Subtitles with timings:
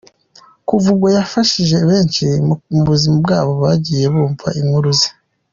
[0.67, 2.25] Kuva ubwo yafashije benshi
[2.73, 5.09] mu buzima bwabo bagiye bumva inkuru ze.